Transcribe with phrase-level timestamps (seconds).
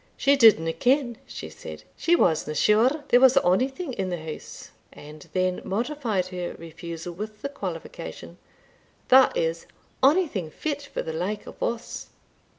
[0.17, 5.29] "She didna ken," she said, "she wasna sure there was onything in the house," and
[5.33, 8.39] then modified her refusal with the qualification
[9.09, 9.67] "that is,
[10.01, 12.07] onything fit for the like of us."